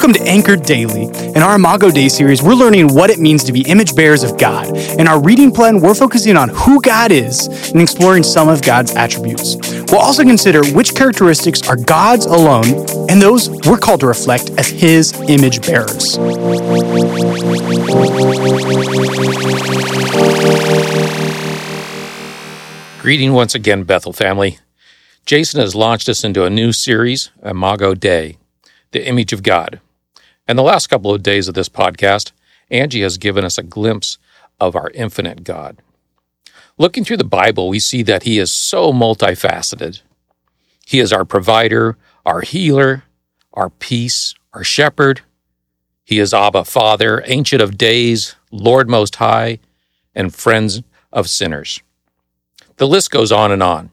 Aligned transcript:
Welcome 0.00 0.14
to 0.14 0.30
Anchored 0.30 0.62
Daily. 0.62 1.02
In 1.34 1.42
our 1.42 1.56
Imago 1.56 1.90
Dei 1.90 2.08
series, 2.08 2.42
we're 2.42 2.54
learning 2.54 2.94
what 2.94 3.10
it 3.10 3.18
means 3.18 3.44
to 3.44 3.52
be 3.52 3.60
image 3.68 3.94
bearers 3.94 4.22
of 4.22 4.38
God. 4.38 4.74
In 4.98 5.06
our 5.06 5.22
reading 5.22 5.52
plan, 5.52 5.78
we're 5.78 5.94
focusing 5.94 6.38
on 6.38 6.48
who 6.48 6.80
God 6.80 7.12
is 7.12 7.48
and 7.72 7.82
exploring 7.82 8.22
some 8.22 8.48
of 8.48 8.62
God's 8.62 8.92
attributes. 8.96 9.56
We'll 9.92 10.00
also 10.00 10.22
consider 10.22 10.64
which 10.72 10.94
characteristics 10.94 11.68
are 11.68 11.76
God's 11.76 12.24
alone 12.24 12.64
and 13.10 13.20
those 13.20 13.50
we're 13.66 13.76
called 13.76 14.00
to 14.00 14.06
reflect 14.06 14.48
as 14.56 14.68
His 14.68 15.12
image 15.28 15.60
bearers. 15.66 16.16
Greeting 23.02 23.34
once 23.34 23.54
again, 23.54 23.82
Bethel 23.82 24.14
family. 24.14 24.60
Jason 25.26 25.60
has 25.60 25.74
launched 25.74 26.08
us 26.08 26.24
into 26.24 26.46
a 26.46 26.48
new 26.48 26.72
series, 26.72 27.30
Imago 27.44 27.94
Dei 27.94 28.38
the 28.92 29.06
image 29.06 29.32
of 29.32 29.42
God. 29.42 29.80
And 30.50 30.58
the 30.58 30.64
last 30.64 30.88
couple 30.88 31.14
of 31.14 31.22
days 31.22 31.46
of 31.46 31.54
this 31.54 31.68
podcast, 31.68 32.32
Angie 32.72 33.02
has 33.02 33.18
given 33.18 33.44
us 33.44 33.56
a 33.56 33.62
glimpse 33.62 34.18
of 34.58 34.74
our 34.74 34.90
infinite 34.90 35.44
God. 35.44 35.80
Looking 36.76 37.04
through 37.04 37.18
the 37.18 37.24
Bible, 37.24 37.68
we 37.68 37.78
see 37.78 38.02
that 38.02 38.24
He 38.24 38.40
is 38.40 38.50
so 38.50 38.92
multifaceted. 38.92 40.02
He 40.84 40.98
is 40.98 41.12
our 41.12 41.24
provider, 41.24 41.96
our 42.26 42.40
healer, 42.40 43.04
our 43.52 43.70
peace, 43.70 44.34
our 44.52 44.64
shepherd. 44.64 45.20
He 46.02 46.18
is 46.18 46.34
Abba 46.34 46.64
Father, 46.64 47.22
Ancient 47.26 47.62
of 47.62 47.78
Days, 47.78 48.34
Lord 48.50 48.88
Most 48.88 49.14
High, 49.14 49.60
and 50.16 50.34
friends 50.34 50.82
of 51.12 51.30
sinners. 51.30 51.80
The 52.78 52.88
list 52.88 53.12
goes 53.12 53.30
on 53.30 53.52
and 53.52 53.62
on. 53.62 53.90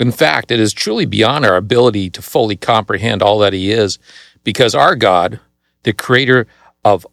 In 0.00 0.10
fact, 0.10 0.50
it 0.50 0.58
is 0.58 0.72
truly 0.72 1.06
beyond 1.06 1.46
our 1.46 1.54
ability 1.54 2.10
to 2.10 2.22
fully 2.22 2.56
comprehend 2.56 3.22
all 3.22 3.38
that 3.38 3.52
He 3.52 3.70
is, 3.70 4.00
because 4.42 4.74
our 4.74 4.96
God, 4.96 5.38
the 5.82 5.92
creator 5.92 6.46
of 6.84 7.06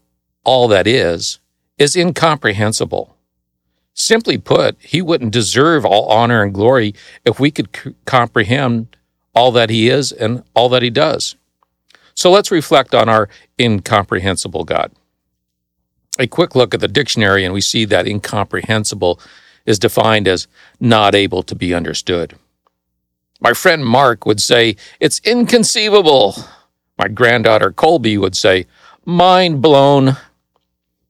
all 0.43 0.67
that 0.69 0.87
is, 0.87 1.39
is 1.77 1.95
incomprehensible. 1.95 3.15
Simply 3.93 4.37
put, 4.37 4.77
He 4.79 5.01
wouldn't 5.01 5.31
deserve 5.31 5.85
all 5.85 6.07
honor 6.07 6.43
and 6.43 6.53
glory 6.53 6.93
if 7.25 7.39
we 7.39 7.51
could 7.51 7.75
c- 7.75 7.95
comprehend 8.05 8.95
all 9.33 9.51
that 9.51 9.69
He 9.69 9.89
is 9.89 10.11
and 10.11 10.43
all 10.55 10.69
that 10.69 10.83
He 10.83 10.89
does. 10.89 11.35
So 12.13 12.31
let's 12.31 12.51
reflect 12.51 12.95
on 12.95 13.09
our 13.09 13.29
incomprehensible 13.59 14.63
God. 14.63 14.91
A 16.19 16.27
quick 16.27 16.55
look 16.55 16.73
at 16.73 16.79
the 16.79 16.87
dictionary, 16.87 17.45
and 17.45 17.53
we 17.53 17.61
see 17.61 17.85
that 17.85 18.07
incomprehensible 18.07 19.19
is 19.65 19.77
defined 19.77 20.27
as 20.27 20.47
not 20.79 21.13
able 21.13 21.43
to 21.43 21.55
be 21.55 21.73
understood. 21.73 22.35
My 23.39 23.53
friend 23.53 23.85
Mark 23.85 24.25
would 24.25 24.41
say, 24.41 24.75
It's 24.99 25.19
inconceivable. 25.19 26.35
My 26.97 27.07
granddaughter 27.07 27.71
Colby 27.71 28.17
would 28.17 28.35
say, 28.35 28.65
Mind 29.05 29.61
blown. 29.61 30.17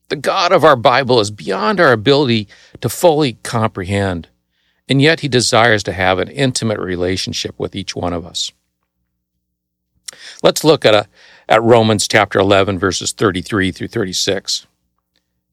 The 0.10 0.16
God 0.16 0.52
of 0.52 0.64
our 0.64 0.76
Bible 0.76 1.20
is 1.20 1.32
beyond 1.32 1.80
our 1.80 1.92
ability 1.92 2.48
to 2.82 2.90
fully 2.90 3.34
comprehend, 3.44 4.30
and 4.88 5.02
yet 5.02 5.22
He 5.22 5.28
desires 5.28 5.84
to 5.84 5.94
have 5.94 6.20
an 6.20 6.30
intimate 6.30 6.80
relationship 6.80 7.56
with 7.58 7.76
each 7.76 7.96
one 7.96 8.14
of 8.14 8.26
us. 8.26 8.52
Let's 10.44 10.64
look 10.64 10.86
at, 10.86 10.94
a, 10.94 11.08
at 11.50 11.62
Romans 11.64 12.08
chapter 12.08 12.40
11, 12.40 12.80
verses 12.80 13.12
33 13.12 13.72
through 13.72 13.90
36. 13.90 14.68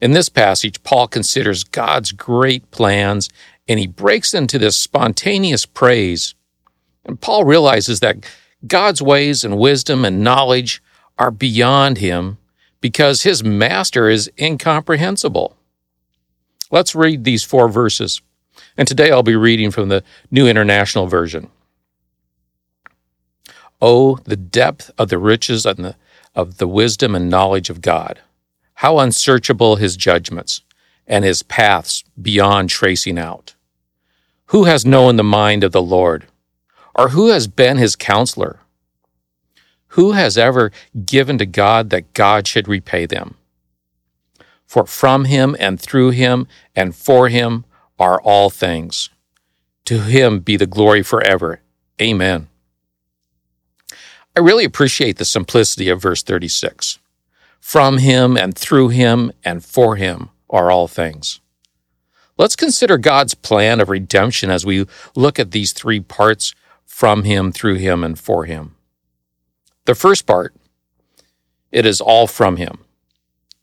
In 0.00 0.12
this 0.12 0.28
passage, 0.28 0.82
Paul 0.82 1.08
considers 1.08 1.64
God's 1.64 2.12
great 2.12 2.70
plans 2.70 3.30
and 3.66 3.80
he 3.80 3.86
breaks 3.86 4.34
into 4.34 4.58
this 4.58 4.76
spontaneous 4.76 5.64
praise 5.64 6.34
and 7.04 7.20
Paul 7.20 7.44
realizes 7.44 8.00
that 8.00 8.24
God's 8.66 9.02
ways 9.02 9.44
and 9.44 9.58
wisdom 9.58 10.04
and 10.04 10.22
knowledge 10.22 10.82
are 11.18 11.30
beyond 11.30 11.98
him 11.98 12.38
because 12.80 13.22
his 13.22 13.42
master 13.42 14.08
is 14.08 14.30
incomprehensible. 14.38 15.56
Let's 16.70 16.94
read 16.94 17.24
these 17.24 17.44
four 17.44 17.68
verses. 17.68 18.20
And 18.76 18.86
today 18.88 19.10
I'll 19.10 19.22
be 19.22 19.36
reading 19.36 19.70
from 19.70 19.88
the 19.88 20.02
New 20.30 20.46
International 20.46 21.06
Version. 21.06 21.48
Oh, 23.80 24.16
the 24.24 24.36
depth 24.36 24.90
of 24.98 25.08
the 25.08 25.18
riches 25.18 25.66
and 25.66 25.84
the, 25.84 25.96
of 26.34 26.58
the 26.58 26.68
wisdom 26.68 27.14
and 27.14 27.28
knowledge 27.30 27.70
of 27.70 27.80
God. 27.80 28.20
How 28.74 28.98
unsearchable 28.98 29.76
his 29.76 29.96
judgments 29.96 30.62
and 31.06 31.24
his 31.24 31.42
paths 31.42 32.02
beyond 32.20 32.70
tracing 32.70 33.18
out. 33.18 33.54
Who 34.46 34.64
has 34.64 34.86
known 34.86 35.16
the 35.16 35.24
mind 35.24 35.64
of 35.64 35.72
the 35.72 35.82
Lord? 35.82 36.26
Or 36.94 37.10
who 37.10 37.28
has 37.28 37.48
been 37.48 37.76
his 37.76 37.96
counselor? 37.96 38.60
Who 39.88 40.12
has 40.12 40.36
ever 40.38 40.70
given 41.04 41.38
to 41.38 41.46
God 41.46 41.90
that 41.90 42.14
God 42.14 42.46
should 42.46 42.68
repay 42.68 43.06
them? 43.06 43.36
For 44.66 44.86
from 44.86 45.26
him 45.26 45.56
and 45.58 45.80
through 45.80 46.10
him 46.10 46.46
and 46.74 46.94
for 46.94 47.28
him 47.28 47.64
are 47.98 48.20
all 48.20 48.50
things. 48.50 49.10
To 49.86 50.00
him 50.00 50.40
be 50.40 50.56
the 50.56 50.66
glory 50.66 51.02
forever. 51.02 51.60
Amen. 52.00 52.48
I 54.36 54.40
really 54.40 54.64
appreciate 54.64 55.18
the 55.18 55.24
simplicity 55.24 55.88
of 55.88 56.02
verse 56.02 56.22
36. 56.22 56.98
From 57.60 57.98
him 57.98 58.36
and 58.36 58.56
through 58.56 58.88
him 58.88 59.30
and 59.44 59.64
for 59.64 59.96
him 59.96 60.30
are 60.50 60.70
all 60.70 60.88
things. 60.88 61.40
Let's 62.36 62.56
consider 62.56 62.98
God's 62.98 63.34
plan 63.34 63.80
of 63.80 63.88
redemption 63.88 64.50
as 64.50 64.66
we 64.66 64.86
look 65.14 65.38
at 65.38 65.52
these 65.52 65.72
three 65.72 66.00
parts 66.00 66.52
from 66.94 67.24
him, 67.24 67.50
through 67.50 67.74
him, 67.74 68.04
and 68.04 68.16
for 68.16 68.44
him. 68.44 68.76
The 69.84 69.96
first 69.96 70.26
part, 70.26 70.54
it 71.72 71.84
is 71.84 72.00
all 72.00 72.28
from 72.28 72.56
him. 72.56 72.84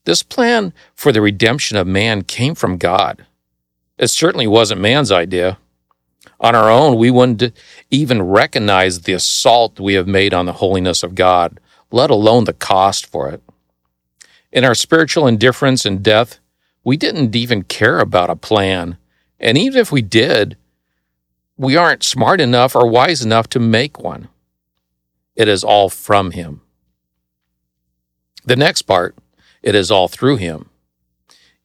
This 0.04 0.22
plan 0.22 0.74
for 0.96 1.14
the 1.14 1.22
redemption 1.22 1.78
of 1.78 1.88
man 1.88 2.24
came 2.24 2.56
from 2.56 2.78
God. 2.78 3.26
It 3.98 4.10
certainly 4.10 4.48
wasn't 4.48 4.82
man's 4.82 5.14
idea. 5.14 5.58
On 6.42 6.56
our 6.56 6.70
own, 6.70 6.98
we 6.98 7.10
wouldn't 7.10 7.58
even 7.90 8.22
recognize 8.22 9.00
the 9.00 9.14
assault 9.14 9.80
we 9.80 9.94
have 9.94 10.08
made 10.08 10.34
on 10.34 10.46
the 10.46 10.60
holiness 10.60 11.02
of 11.02 11.16
God, 11.16 11.58
let 11.90 12.12
alone 12.12 12.44
the 12.44 12.52
cost 12.52 13.06
for 13.06 13.30
it. 13.30 13.42
In 14.52 14.66
our 14.66 14.76
spiritual 14.76 15.26
indifference 15.26 15.86
and 15.86 16.04
death, 16.04 16.40
we 16.84 16.98
didn't 16.98 17.34
even 17.34 17.64
care 17.64 18.02
about 18.02 18.30
a 18.30 18.36
plan. 18.36 18.98
And 19.40 19.58
even 19.58 19.80
if 19.80 19.90
we 19.90 20.02
did, 20.02 20.58
we 21.62 21.78
aren't 21.78 22.04
smart 22.04 22.42
enough 22.42 22.76
or 22.76 22.90
wise 22.90 23.24
enough 23.24 23.48
to 23.48 23.60
make 23.60 24.00
one. 24.00 24.30
It 25.36 25.48
is 25.48 25.64
all 25.64 25.90
from 25.90 26.32
Him. 26.32 26.62
The 28.44 28.56
next 28.56 28.82
part, 28.82 29.16
it 29.62 29.76
is 29.76 29.92
all 29.92 30.08
through 30.08 30.38
Him. 30.38 30.72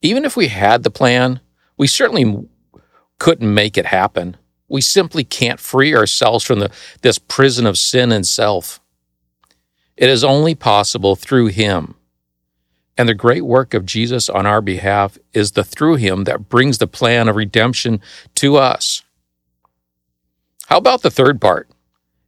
Even 0.03 0.27
if 0.27 0.37
we 0.37 0.49
had 0.49 0.83
the 0.83 0.91
plan, 0.91 1.41
we 1.79 1.87
certainly 1.87 2.47
couldn't 3.19 3.55
make 3.55 3.79
it 3.79 3.87
happen. 3.87 4.37
We 4.69 4.83
simply 4.83 5.25
can't 5.25 5.59
free 5.59 5.95
ourselves 5.97 6.45
from 6.45 6.59
the, 6.59 6.71
this 7.01 7.19
prison 7.19 7.65
of 7.65 7.79
sin 7.79 8.13
and 8.13 8.27
self. 8.27 8.81
It 9.97 10.11
is 10.11 10.23
only 10.23 10.55
possible 10.55 11.17
through 11.17 11.47
Him. 11.47 11.95
And 12.99 13.09
the 13.09 13.15
great 13.15 13.47
work 13.47 13.73
of 13.73 13.87
Jesus 13.87 14.29
on 14.29 14.45
our 14.45 14.61
behalf 14.61 15.17
is 15.33 15.53
the 15.53 15.65
through 15.65 15.97
Him 15.97 16.25
that 16.25 16.51
brings 16.51 16.77
the 16.77 16.87
plan 16.87 17.29
of 17.29 17.37
redemption 17.37 18.03
to 18.35 18.57
us. 18.57 19.03
How 20.67 20.79
about 20.79 21.03
the 21.03 21.11
third 21.11 21.41
part? 21.41 21.69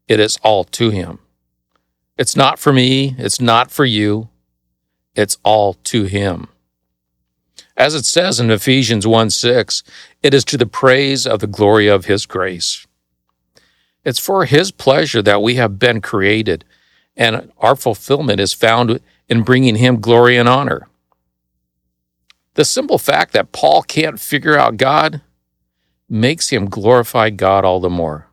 It 0.06 0.20
is 0.20 0.38
all 0.42 0.64
to 0.64 0.90
Him. 0.90 1.18
It's 2.16 2.36
not 2.36 2.58
for 2.58 2.72
me, 2.72 3.14
it's 3.18 3.40
not 3.40 3.70
for 3.70 3.84
you, 3.84 4.28
it's 5.14 5.38
all 5.42 5.74
to 5.74 6.04
Him. 6.04 6.48
As 7.76 7.94
it 7.94 8.04
says 8.04 8.40
in 8.40 8.50
Ephesians 8.50 9.06
1 9.06 9.30
6, 9.30 9.82
it 10.22 10.34
is 10.34 10.44
to 10.46 10.56
the 10.56 10.66
praise 10.66 11.26
of 11.26 11.40
the 11.40 11.46
glory 11.46 11.88
of 11.88 12.06
His 12.06 12.26
grace. 12.26 12.86
It's 14.04 14.18
for 14.18 14.44
His 14.44 14.70
pleasure 14.70 15.22
that 15.22 15.42
we 15.42 15.56
have 15.56 15.78
been 15.78 16.00
created, 16.00 16.64
and 17.16 17.52
our 17.58 17.76
fulfillment 17.76 18.40
is 18.40 18.52
found 18.52 19.00
in 19.28 19.42
bringing 19.42 19.76
Him 19.76 20.00
glory 20.00 20.36
and 20.36 20.48
honor. 20.48 20.88
The 22.54 22.64
simple 22.64 22.98
fact 22.98 23.32
that 23.34 23.52
Paul 23.52 23.82
can't 23.82 24.18
figure 24.18 24.56
out 24.56 24.76
God 24.76 25.22
makes 26.08 26.48
him 26.48 26.68
glorify 26.68 27.30
God 27.30 27.64
all 27.64 27.80
the 27.80 27.90
more. 27.90 28.27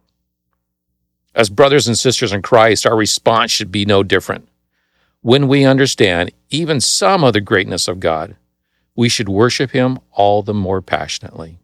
As 1.36 1.50
brothers 1.50 1.86
and 1.86 2.00
sisters 2.00 2.32
in 2.32 2.42
Christ, 2.42 2.88
our 2.88 2.96
response 2.96 3.52
should 3.52 3.70
be 3.70 3.86
no 3.86 4.04
different. 4.04 4.48
When 5.22 5.50
we 5.50 5.66
understand 5.66 6.32
even 6.50 6.80
some 6.80 7.26
of 7.26 7.34
the 7.34 7.42
greatness 7.42 7.90
of 7.90 8.00
God, 8.00 8.38
we 8.96 9.10
should 9.10 9.28
worship 9.28 9.72
Him 9.72 10.00
all 10.12 10.44
the 10.44 10.54
more 10.54 10.82
passionately. 10.82 11.60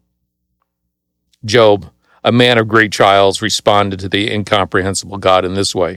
Job, 1.42 1.90
a 2.22 2.30
man 2.30 2.58
of 2.58 2.68
great 2.68 2.92
trials, 2.92 3.40
responded 3.40 3.98
to 4.00 4.08
the 4.10 4.30
incomprehensible 4.30 5.16
God 5.16 5.44
in 5.44 5.54
this 5.54 5.74
way 5.74 5.96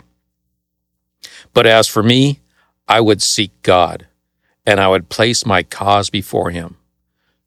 But 1.53 1.65
as 1.65 1.87
for 1.87 2.01
me, 2.01 2.39
I 2.87 3.01
would 3.01 3.21
seek 3.21 3.61
God, 3.61 4.07
and 4.65 4.79
I 4.79 4.87
would 4.87 5.09
place 5.09 5.45
my 5.45 5.63
cause 5.63 6.09
before 6.09 6.51
Him, 6.51 6.77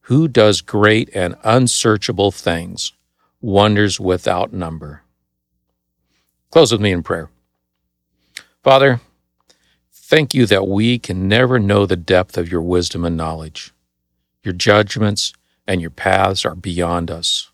who 0.03 0.29
does 0.29 0.61
great 0.61 1.09
and 1.15 1.37
unsearchable 1.43 2.33
things, 2.33 2.93
wonders 3.41 3.99
without 3.99 4.53
number. 4.53 5.05
Close 6.51 6.73
with 6.73 6.81
me 6.81 6.93
in 6.93 7.03
prayer. 7.03 7.31
Father, 8.63 9.01
Thank 10.09 10.33
you 10.33 10.47
that 10.47 10.67
we 10.67 10.99
can 10.99 11.29
never 11.29 11.59
know 11.59 11.85
the 11.85 11.95
depth 11.95 12.39
of 12.39 12.51
your 12.51 12.63
wisdom 12.63 13.05
and 13.05 13.15
knowledge. 13.15 13.75
Your 14.43 14.55
judgments 14.55 15.35
and 15.67 15.83
your 15.83 15.91
paths 15.91 16.47
are 16.47 16.55
beyond 16.55 17.11
us. 17.11 17.51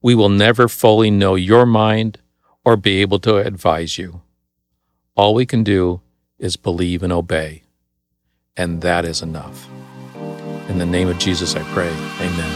We 0.00 0.14
will 0.14 0.28
never 0.28 0.68
fully 0.68 1.10
know 1.10 1.34
your 1.34 1.66
mind 1.66 2.20
or 2.64 2.76
be 2.76 3.00
able 3.00 3.18
to 3.18 3.38
advise 3.38 3.98
you. 3.98 4.22
All 5.16 5.34
we 5.34 5.46
can 5.46 5.64
do 5.64 6.00
is 6.38 6.54
believe 6.56 7.02
and 7.02 7.12
obey, 7.12 7.64
and 8.56 8.80
that 8.82 9.04
is 9.04 9.20
enough. 9.20 9.68
In 10.68 10.78
the 10.78 10.86
name 10.86 11.08
of 11.08 11.18
Jesus, 11.18 11.56
I 11.56 11.62
pray. 11.72 11.90
Amen. 12.20 12.52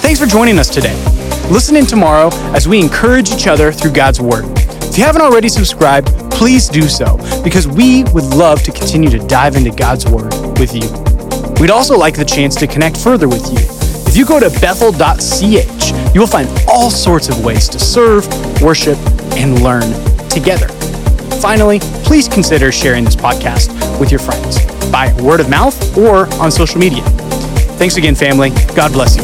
Thanks 0.00 0.20
for 0.20 0.26
joining 0.26 0.60
us 0.60 0.68
today. 0.68 1.15
Listen 1.48 1.76
in 1.76 1.86
tomorrow 1.86 2.28
as 2.56 2.66
we 2.66 2.80
encourage 2.80 3.30
each 3.30 3.46
other 3.46 3.70
through 3.70 3.92
God's 3.92 4.20
Word. 4.20 4.44
If 4.82 4.98
you 4.98 5.04
haven't 5.04 5.22
already 5.22 5.48
subscribed, 5.48 6.08
please 6.28 6.68
do 6.68 6.88
so 6.88 7.16
because 7.44 7.68
we 7.68 8.02
would 8.12 8.24
love 8.34 8.62
to 8.64 8.72
continue 8.72 9.08
to 9.10 9.18
dive 9.28 9.54
into 9.54 9.70
God's 9.70 10.06
Word 10.06 10.32
with 10.58 10.74
you. 10.74 10.88
We'd 11.60 11.70
also 11.70 11.96
like 11.96 12.16
the 12.16 12.24
chance 12.24 12.56
to 12.56 12.66
connect 12.66 12.96
further 12.96 13.28
with 13.28 13.46
you. 13.46 13.58
If 14.08 14.16
you 14.16 14.26
go 14.26 14.40
to 14.40 14.50
bethel.ch, 14.60 16.14
you 16.14 16.20
will 16.20 16.26
find 16.26 16.48
all 16.68 16.90
sorts 16.90 17.28
of 17.28 17.44
ways 17.44 17.68
to 17.68 17.78
serve, 17.78 18.26
worship, 18.60 18.98
and 19.36 19.62
learn 19.62 19.92
together. 20.28 20.66
Finally, 21.40 21.78
please 22.02 22.28
consider 22.28 22.72
sharing 22.72 23.04
this 23.04 23.14
podcast 23.14 23.70
with 24.00 24.10
your 24.10 24.20
friends 24.20 24.58
by 24.90 25.12
word 25.22 25.38
of 25.38 25.48
mouth 25.48 25.96
or 25.96 26.26
on 26.40 26.50
social 26.50 26.80
media. 26.80 27.04
Thanks 27.78 27.96
again, 27.96 28.14
family. 28.14 28.50
God 28.74 28.92
bless 28.92 29.16
you. 29.16 29.22